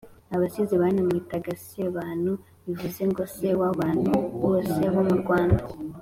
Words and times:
Abasizi 0.35 0.75
banamwitaga 0.81 1.51
Sebantu 1.65 2.31
bivuze 2.65 3.01
ngo: 3.09 3.23
se 3.35 3.49
w'abantu 3.59 4.13
bose 4.43 4.81
bo 4.93 5.01
mu 5.09 5.15
Rwanda 5.21 5.63